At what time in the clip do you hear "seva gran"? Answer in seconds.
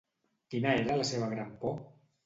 1.13-1.57